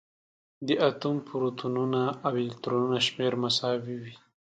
د 0.67 0.69
اتوم 0.89 1.15
پروتونونه 1.27 2.01
او 2.25 2.33
الکترونونه 2.43 2.99
شمېر 3.07 3.31
مساوي 3.43 3.95
وي. 4.01 4.15